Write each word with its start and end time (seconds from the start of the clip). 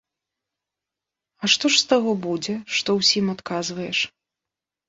А 1.43 1.51
што 1.55 1.65
ж 1.75 1.81
з 1.81 1.85
таго 1.91 2.11
будзе, 2.25 2.57
што 2.79 2.89
ўсім 3.01 3.25
адказваеш? 3.35 3.99